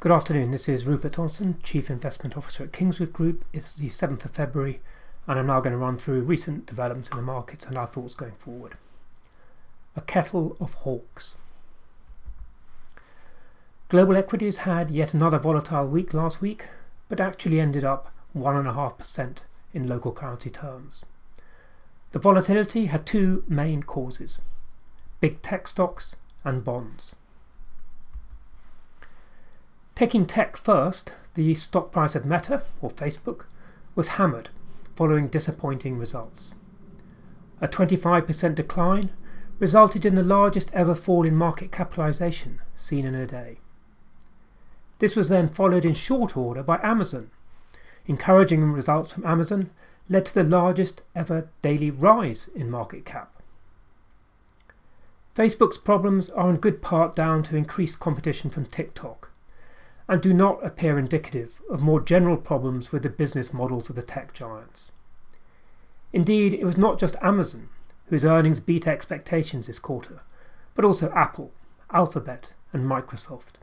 Good 0.00 0.12
afternoon, 0.12 0.50
this 0.50 0.66
is 0.66 0.86
Rupert 0.86 1.12
Thompson, 1.12 1.58
Chief 1.62 1.90
Investment 1.90 2.34
Officer 2.34 2.64
at 2.64 2.72
Kingswood 2.72 3.12
Group. 3.12 3.44
It's 3.52 3.74
the 3.74 3.90
7th 3.90 4.24
of 4.24 4.30
February, 4.30 4.80
and 5.26 5.38
I'm 5.38 5.48
now 5.48 5.60
going 5.60 5.72
to 5.72 5.76
run 5.76 5.98
through 5.98 6.22
recent 6.22 6.64
developments 6.64 7.10
in 7.10 7.18
the 7.18 7.22
markets 7.22 7.66
and 7.66 7.76
our 7.76 7.86
thoughts 7.86 8.14
going 8.14 8.32
forward. 8.32 8.78
A 9.94 10.00
kettle 10.00 10.56
of 10.58 10.72
hawks. 10.72 11.34
Global 13.90 14.16
equities 14.16 14.64
had 14.64 14.90
yet 14.90 15.12
another 15.12 15.38
volatile 15.38 15.86
week 15.86 16.14
last 16.14 16.40
week, 16.40 16.68
but 17.10 17.20
actually 17.20 17.60
ended 17.60 17.84
up 17.84 18.10
1.5% 18.34 19.36
in 19.74 19.86
local 19.86 20.12
currency 20.12 20.48
terms. 20.48 21.04
The 22.12 22.18
volatility 22.18 22.86
had 22.86 23.04
two 23.04 23.44
main 23.46 23.82
causes 23.82 24.38
big 25.20 25.42
tech 25.42 25.68
stocks 25.68 26.16
and 26.42 26.64
bonds. 26.64 27.14
Taking 30.00 30.24
tech 30.24 30.56
first, 30.56 31.12
the 31.34 31.54
stock 31.54 31.92
price 31.92 32.14
of 32.14 32.24
Meta, 32.24 32.62
or 32.80 32.88
Facebook, 32.88 33.44
was 33.94 34.16
hammered 34.16 34.48
following 34.96 35.28
disappointing 35.28 35.98
results. 35.98 36.54
A 37.60 37.68
25% 37.68 38.54
decline 38.54 39.10
resulted 39.58 40.06
in 40.06 40.14
the 40.14 40.22
largest 40.22 40.70
ever 40.72 40.94
fall 40.94 41.26
in 41.26 41.36
market 41.36 41.70
capitalization 41.70 42.62
seen 42.74 43.04
in 43.04 43.14
a 43.14 43.26
day. 43.26 43.58
This 45.00 45.16
was 45.16 45.28
then 45.28 45.50
followed 45.50 45.84
in 45.84 45.92
short 45.92 46.34
order 46.34 46.62
by 46.62 46.80
Amazon. 46.82 47.30
Encouraging 48.06 48.72
results 48.72 49.12
from 49.12 49.26
Amazon 49.26 49.68
led 50.08 50.24
to 50.24 50.34
the 50.34 50.44
largest 50.44 51.02
ever 51.14 51.50
daily 51.60 51.90
rise 51.90 52.48
in 52.54 52.70
market 52.70 53.04
cap. 53.04 53.42
Facebook's 55.36 55.76
problems 55.76 56.30
are 56.30 56.48
in 56.48 56.56
good 56.56 56.80
part 56.80 57.14
down 57.14 57.42
to 57.42 57.54
increased 57.54 58.00
competition 58.00 58.48
from 58.48 58.64
TikTok, 58.64 59.29
and 60.10 60.20
do 60.20 60.34
not 60.34 60.58
appear 60.66 60.98
indicative 60.98 61.62
of 61.70 61.80
more 61.80 62.00
general 62.00 62.36
problems 62.36 62.90
with 62.90 63.04
the 63.04 63.08
business 63.08 63.52
models 63.52 63.88
of 63.88 63.94
the 63.94 64.02
tech 64.02 64.32
giants. 64.34 64.90
Indeed, 66.12 66.52
it 66.52 66.64
was 66.64 66.76
not 66.76 66.98
just 66.98 67.14
Amazon 67.22 67.68
whose 68.06 68.24
earnings 68.24 68.58
beat 68.58 68.88
expectations 68.88 69.68
this 69.68 69.78
quarter, 69.78 70.22
but 70.74 70.84
also 70.84 71.12
Apple, 71.12 71.52
Alphabet, 71.92 72.54
and 72.72 72.84
Microsoft. 72.84 73.60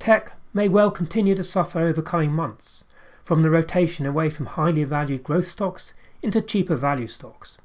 Tech 0.00 0.32
may 0.52 0.68
well 0.68 0.90
continue 0.90 1.36
to 1.36 1.44
suffer 1.44 1.78
over 1.78 2.02
coming 2.02 2.32
months 2.32 2.82
from 3.22 3.42
the 3.42 3.50
rotation 3.50 4.04
away 4.04 4.28
from 4.28 4.46
highly 4.46 4.82
valued 4.82 5.22
growth 5.22 5.46
stocks 5.46 5.94
into 6.22 6.42
cheaper 6.42 6.74
value 6.74 7.06
stocks. 7.06 7.56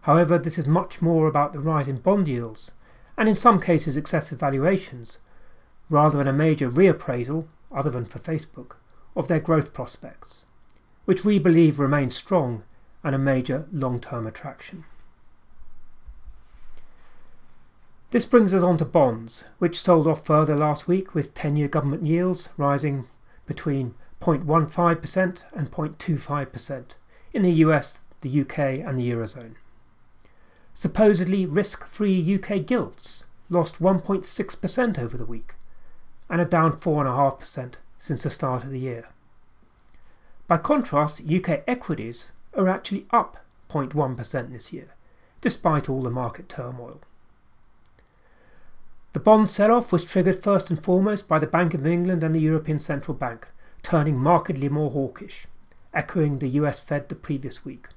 However, 0.00 0.36
this 0.36 0.58
is 0.58 0.66
much 0.66 1.00
more 1.00 1.28
about 1.28 1.52
the 1.52 1.60
rise 1.60 1.86
in 1.86 1.98
bond 1.98 2.26
yields 2.26 2.72
and 3.16 3.28
in 3.28 3.36
some 3.36 3.60
cases 3.60 3.96
excessive 3.96 4.40
valuations 4.40 5.18
rather 5.90 6.18
than 6.18 6.28
a 6.28 6.32
major 6.32 6.70
reappraisal, 6.70 7.46
other 7.72 7.90
than 7.90 8.04
for 8.04 8.18
Facebook, 8.18 8.76
of 9.16 9.28
their 9.28 9.40
growth 9.40 9.72
prospects, 9.72 10.44
which 11.04 11.24
we 11.24 11.38
believe 11.38 11.80
remain 11.80 12.10
strong 12.10 12.62
and 13.02 13.14
a 13.14 13.18
major 13.18 13.66
long 13.72 14.00
term 14.00 14.26
attraction. 14.26 14.84
This 18.10 18.24
brings 18.24 18.54
us 18.54 18.62
on 18.62 18.78
to 18.78 18.86
bonds, 18.86 19.44
which 19.58 19.80
sold 19.80 20.06
off 20.06 20.24
further 20.24 20.56
last 20.56 20.88
week 20.88 21.14
with 21.14 21.34
10 21.34 21.56
year 21.56 21.68
government 21.68 22.04
yields 22.04 22.48
rising 22.56 23.06
between 23.46 23.94
0.15% 24.22 25.42
and 25.52 25.70
0.25% 25.70 26.84
in 27.34 27.42
the 27.42 27.52
US, 27.52 28.00
the 28.20 28.40
UK, 28.40 28.58
and 28.58 28.98
the 28.98 29.10
Eurozone. 29.10 29.54
Supposedly 30.72 31.44
risk 31.44 31.86
free 31.86 32.34
UK 32.34 32.64
gilts 32.64 33.24
lost 33.50 33.80
1.6% 33.80 34.98
over 34.98 35.16
the 35.16 35.26
week, 35.26 35.54
and 36.28 36.40
are 36.40 36.44
down 36.44 36.72
4.5% 36.72 37.74
since 37.98 38.22
the 38.22 38.30
start 38.30 38.64
of 38.64 38.70
the 38.70 38.78
year. 38.78 39.06
By 40.46 40.58
contrast, 40.58 41.22
UK 41.28 41.62
equities 41.66 42.32
are 42.54 42.68
actually 42.68 43.06
up 43.10 43.44
0.1% 43.70 44.52
this 44.52 44.72
year, 44.72 44.94
despite 45.40 45.88
all 45.88 46.02
the 46.02 46.10
market 46.10 46.48
turmoil. 46.48 47.00
The 49.12 49.20
bond 49.20 49.48
sell 49.48 49.72
off 49.72 49.92
was 49.92 50.04
triggered 50.04 50.42
first 50.42 50.70
and 50.70 50.82
foremost 50.82 51.28
by 51.28 51.38
the 51.38 51.46
Bank 51.46 51.74
of 51.74 51.86
England 51.86 52.22
and 52.22 52.34
the 52.34 52.40
European 52.40 52.78
Central 52.78 53.16
Bank, 53.16 53.48
turning 53.82 54.18
markedly 54.18 54.68
more 54.68 54.90
hawkish, 54.90 55.46
echoing 55.94 56.38
the 56.38 56.48
US 56.48 56.80
Fed 56.80 57.08
the 57.08 57.14
previous 57.14 57.64
week. 57.64 57.88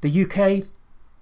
The 0.00 0.24
UK 0.24 0.68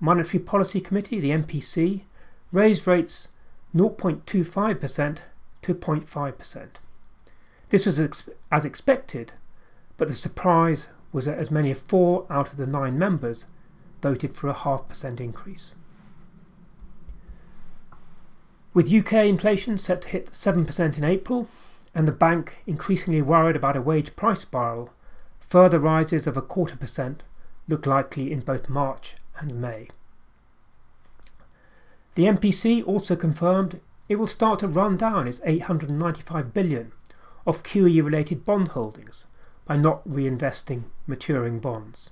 Monetary 0.00 0.43
Policy 0.43 0.81
Committee, 0.81 1.21
the 1.21 1.31
MPC, 1.31 2.03
raised 2.50 2.87
rates 2.87 3.28
0.25% 3.75 5.19
to 5.62 5.75
0.5%. 5.75 6.69
This 7.71 7.87
was 7.87 7.99
ex- 7.99 8.28
as 8.50 8.65
expected, 8.65 9.33
but 9.97 10.09
the 10.09 10.15
surprise 10.15 10.89
was 11.12 11.25
that 11.27 11.39
as 11.39 11.50
many 11.50 11.71
as 11.71 11.81
four 11.81 12.27
out 12.28 12.53
of 12.53 12.59
the 12.59 12.67
nine 12.67 12.99
members 12.99 13.47
voted 14.03 14.37
for 14.37 14.49
a 14.49 14.55
half 14.55 14.89
percent 14.89 15.21
increase. 15.21 15.75
With 18.75 18.93
UK 18.93 19.12
inflation 19.27 19.77
set 19.78 20.03
to 20.03 20.09
hit 20.09 20.31
7% 20.31 20.99
in 20.99 21.05
April, 21.05 21.49
and 21.94 22.09
the 22.09 22.12
bank 22.12 22.59
increasingly 22.67 23.21
worried 23.21 23.56
about 23.56 23.77
a 23.77 23.83
wage 23.83 24.17
price 24.17 24.41
spiral, 24.41 24.91
further 25.41 25.79
rises 25.79 26.27
of 26.27 26.37
a 26.37 26.43
quarter 26.43 26.77
percent 26.77 27.23
look 27.69 27.87
likely 27.87 28.33
in 28.33 28.41
both 28.41 28.71
March 28.71 29.17
and 29.39 29.61
May. 29.61 29.89
The 32.15 32.25
MPC 32.25 32.87
also 32.87 33.15
confirmed 33.17 33.81
it 34.08 34.16
will 34.16 34.26
start 34.26 34.58
to 34.60 34.68
run 34.68 34.96
down 34.96 35.26
its 35.26 35.40
895 35.44 36.52
billion 36.52 36.92
of 37.46 37.62
QE 37.62 38.04
related 38.04 38.44
bond 38.44 38.68
holdings 38.68 39.26
by 39.64 39.76
not 39.76 40.06
reinvesting 40.08 40.84
maturing 41.06 41.58
bonds. 41.60 42.10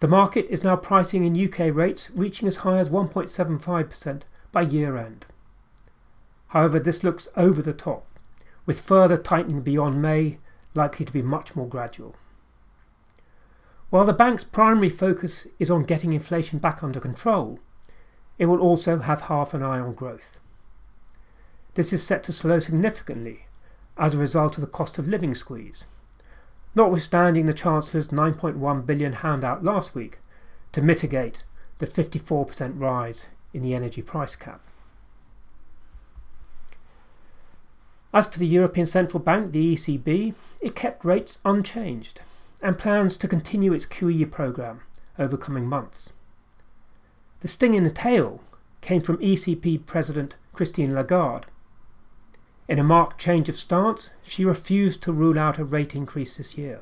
The 0.00 0.08
market 0.08 0.46
is 0.50 0.64
now 0.64 0.76
pricing 0.76 1.24
in 1.24 1.42
UK 1.42 1.74
rates 1.74 2.10
reaching 2.10 2.46
as 2.46 2.56
high 2.56 2.78
as 2.78 2.90
1.75% 2.90 4.22
by 4.52 4.62
year 4.62 4.96
end. 4.96 5.24
However, 6.48 6.78
this 6.78 7.02
looks 7.02 7.28
over 7.36 7.62
the 7.62 7.72
top, 7.72 8.06
with 8.66 8.80
further 8.80 9.16
tightening 9.16 9.62
beyond 9.62 10.02
May 10.02 10.38
likely 10.74 11.06
to 11.06 11.12
be 11.12 11.22
much 11.22 11.56
more 11.56 11.68
gradual. 11.68 12.16
While 13.90 14.04
the 14.04 14.12
bank's 14.12 14.44
primary 14.44 14.88
focus 14.88 15.46
is 15.58 15.70
on 15.70 15.84
getting 15.84 16.12
inflation 16.12 16.58
back 16.58 16.82
under 16.82 17.00
control, 17.00 17.58
it 18.38 18.46
will 18.46 18.60
also 18.60 18.98
have 18.98 19.22
half 19.22 19.54
an 19.54 19.62
eye 19.62 19.78
on 19.78 19.92
growth. 19.94 20.40
This 21.74 21.92
is 21.92 22.02
set 22.02 22.22
to 22.24 22.32
slow 22.32 22.58
significantly 22.58 23.46
as 23.96 24.14
a 24.14 24.18
result 24.18 24.56
of 24.56 24.60
the 24.60 24.66
cost 24.66 24.98
of 24.98 25.08
living 25.08 25.34
squeeze, 25.34 25.86
notwithstanding 26.74 27.46
the 27.46 27.52
Chancellor's 27.52 28.08
9.1 28.08 28.86
billion 28.86 29.12
handout 29.14 29.64
last 29.64 29.94
week 29.94 30.18
to 30.72 30.82
mitigate 30.82 31.44
the 31.78 31.86
54% 31.86 32.80
rise 32.80 33.28
in 33.52 33.62
the 33.62 33.74
energy 33.74 34.02
price 34.02 34.36
cap. 34.36 34.60
As 38.12 38.26
for 38.26 38.38
the 38.38 38.46
European 38.46 38.86
Central 38.86 39.20
Bank, 39.20 39.50
the 39.50 39.74
ECB, 39.74 40.34
it 40.62 40.76
kept 40.76 41.04
rates 41.04 41.38
unchanged 41.44 42.20
and 42.62 42.78
plans 42.78 43.16
to 43.16 43.28
continue 43.28 43.72
its 43.72 43.86
QE 43.86 44.30
programme 44.30 44.82
over 45.18 45.36
coming 45.36 45.66
months. 45.66 46.12
The 47.44 47.48
sting 47.48 47.74
in 47.74 47.84
the 47.84 47.90
tail 47.90 48.40
came 48.80 49.02
from 49.02 49.18
ECB 49.18 49.84
President 49.84 50.34
Christine 50.54 50.94
Lagarde. 50.94 51.44
In 52.68 52.78
a 52.78 52.82
marked 52.82 53.20
change 53.20 53.50
of 53.50 53.58
stance, 53.58 54.08
she 54.22 54.46
refused 54.46 55.02
to 55.02 55.12
rule 55.12 55.38
out 55.38 55.58
a 55.58 55.64
rate 55.66 55.94
increase 55.94 56.38
this 56.38 56.56
year, 56.56 56.80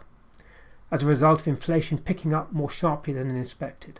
as 0.93 1.03
a 1.03 1.07
result 1.07 1.41
of 1.41 1.49
inflation 1.49 1.99
picking 1.99 2.33
up 2.33 2.53
more 2.53 2.71
sharply 2.71 3.13
than 3.13 3.37
expected, 3.37 3.99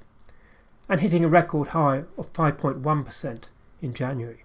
and 0.89 1.01
hitting 1.01 1.25
a 1.25 1.29
record 1.29 1.71
high 1.71 2.05
of 2.17 2.33
5.1% 2.33 3.45
in 3.81 3.93
January. 3.93 4.45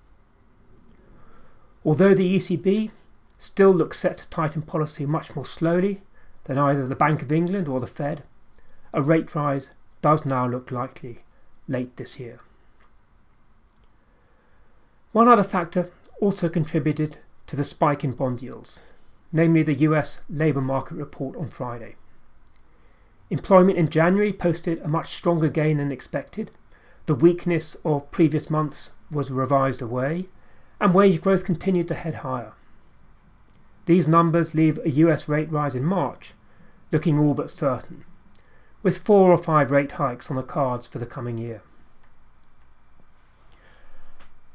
Although 1.86 2.16
the 2.16 2.36
ECB 2.36 2.90
still 3.38 3.72
looks 3.72 4.00
set 4.00 4.18
to 4.18 4.30
tighten 4.30 4.64
policy 4.64 5.06
much 5.06 5.36
more 5.36 5.46
slowly 5.46 6.02
than 6.46 6.58
either 6.58 6.88
the 6.88 6.96
Bank 6.96 7.22
of 7.22 7.32
England 7.32 7.68
or 7.68 7.80
the 7.80 7.86
Fed, 7.86 8.24
a 8.92 9.04
rate 9.04 9.36
rise 9.36 9.70
does 10.02 10.26
now 10.26 10.48
look 10.48 10.72
likely 10.72 11.20
late 11.68 11.96
this 11.98 12.20
year. 12.20 12.40
One 15.12 15.28
other 15.28 15.44
factor 15.44 15.90
also 16.22 16.50
contributed 16.50 17.20
to 17.48 17.56
the 17.56 17.64
spike 17.64 18.04
in 18.04 18.12
bond 18.12 18.42
yields, 18.42 18.80
namely 19.32 19.64
the 19.64 19.74
US 19.74 20.22
labour 20.30 20.62
market 20.62 20.96
report 20.96 21.38
on 21.38 21.50
Friday. 21.50 21.96
Employment 23.30 23.78
in 23.78 23.90
January 23.90 24.32
posted 24.32 24.80
a 24.80 24.88
much 24.88 25.14
stronger 25.14 25.50
gain 25.50 25.78
than 25.78 25.92
expected. 25.92 26.52
The 27.08 27.16
weakness 27.16 27.76
of 27.84 28.12
previous 28.12 28.50
months 28.50 28.92
was 29.12 29.32
revised 29.32 29.82
away, 29.82 30.28
and 30.80 30.94
wage 30.94 31.22
growth 31.22 31.46
continued 31.46 31.88
to 31.90 31.96
head 31.96 32.16
higher. 32.16 32.54
These 33.86 34.08
numbers 34.08 34.54
leave 34.54 34.78
a 34.80 34.90
US 34.92 35.28
rate 35.28 35.52
rise 35.52 35.76
in 35.76 35.84
March 35.84 36.34
looking 36.92 37.20
all 37.20 37.34
but 37.34 37.50
certain, 37.50 38.06
with 38.88 39.00
four 39.00 39.32
or 39.32 39.38
five 39.38 39.70
rate 39.70 39.92
hikes 39.92 40.30
on 40.30 40.38
the 40.38 40.42
cards 40.42 40.88
for 40.88 40.98
the 40.98 41.06
coming 41.06 41.38
year. 41.38 41.62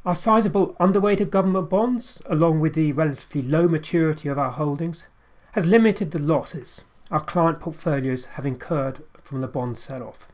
Our 0.06 0.14
sizable 0.14 0.74
underweight 0.80 1.20
of 1.20 1.30
government 1.30 1.68
bonds, 1.68 2.22
along 2.24 2.60
with 2.60 2.72
the 2.72 2.92
relatively 2.92 3.42
low 3.42 3.68
maturity 3.68 4.30
of 4.30 4.38
our 4.38 4.52
holdings, 4.52 5.06
has 5.52 5.66
limited 5.66 6.12
the 6.12 6.18
losses 6.18 6.86
our 7.10 7.20
client 7.20 7.60
portfolios 7.60 8.24
have 8.24 8.46
incurred 8.46 9.04
from 9.22 9.42
the 9.42 9.46
bond 9.46 9.76
sell 9.76 10.02
off. 10.02 10.26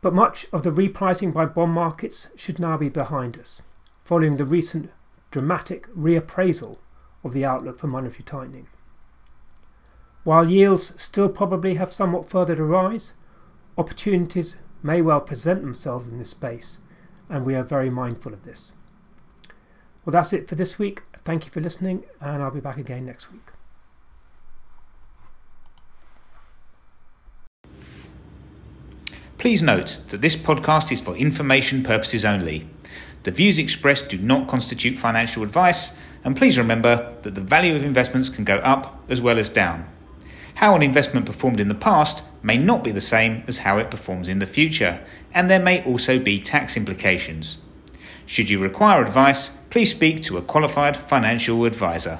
But 0.00 0.12
much 0.12 0.44
of 0.52 0.64
the 0.64 0.72
repricing 0.72 1.32
by 1.32 1.44
bond 1.44 1.70
markets 1.70 2.26
should 2.34 2.58
now 2.58 2.76
be 2.76 2.88
behind 2.88 3.38
us, 3.38 3.62
following 4.02 4.38
the 4.38 4.44
recent 4.44 4.90
dramatic 5.30 5.86
reappraisal 5.94 6.78
of 7.22 7.32
the 7.32 7.44
outlook 7.44 7.78
for 7.78 7.86
monetary 7.86 8.24
tightening. 8.24 8.66
While 10.24 10.50
yields 10.50 10.92
still 10.96 11.28
probably 11.28 11.76
have 11.76 11.92
somewhat 11.92 12.28
further 12.28 12.56
to 12.56 12.64
rise, 12.64 13.14
opportunities 13.76 14.56
may 14.82 15.00
well 15.00 15.20
present 15.20 15.62
themselves 15.62 16.08
in 16.08 16.18
this 16.18 16.30
space, 16.30 16.78
and 17.28 17.44
we 17.44 17.54
are 17.54 17.62
very 17.62 17.90
mindful 17.90 18.32
of 18.32 18.44
this. 18.44 18.72
Well, 20.04 20.12
that's 20.12 20.32
it 20.32 20.48
for 20.48 20.54
this 20.54 20.78
week. 20.78 21.02
Thank 21.24 21.44
you 21.44 21.50
for 21.50 21.60
listening, 21.60 22.04
and 22.20 22.42
I'll 22.42 22.50
be 22.50 22.60
back 22.60 22.78
again 22.78 23.06
next 23.06 23.30
week. 23.32 23.50
Please 29.38 29.62
note 29.62 30.00
that 30.08 30.20
this 30.20 30.34
podcast 30.34 30.90
is 30.90 31.00
for 31.00 31.14
information 31.14 31.84
purposes 31.84 32.24
only. 32.24 32.68
The 33.22 33.30
views 33.30 33.58
expressed 33.58 34.08
do 34.08 34.18
not 34.18 34.48
constitute 34.48 34.98
financial 34.98 35.42
advice, 35.42 35.92
and 36.24 36.36
please 36.36 36.58
remember 36.58 37.14
that 37.22 37.34
the 37.34 37.40
value 37.40 37.76
of 37.76 37.84
investments 37.84 38.28
can 38.28 38.44
go 38.44 38.56
up 38.56 39.04
as 39.08 39.20
well 39.20 39.38
as 39.38 39.48
down. 39.48 39.86
How 40.58 40.74
an 40.74 40.82
investment 40.82 41.24
performed 41.24 41.60
in 41.60 41.68
the 41.68 41.74
past 41.76 42.24
may 42.42 42.58
not 42.58 42.82
be 42.82 42.90
the 42.90 43.00
same 43.00 43.44
as 43.46 43.58
how 43.58 43.78
it 43.78 43.92
performs 43.92 44.26
in 44.28 44.40
the 44.40 44.46
future, 44.46 44.98
and 45.32 45.48
there 45.48 45.60
may 45.60 45.84
also 45.84 46.18
be 46.18 46.40
tax 46.40 46.76
implications. 46.76 47.58
Should 48.26 48.50
you 48.50 48.58
require 48.58 49.00
advice, 49.00 49.52
please 49.70 49.92
speak 49.92 50.20
to 50.22 50.36
a 50.36 50.42
qualified 50.42 50.96
financial 50.96 51.64
advisor. 51.64 52.18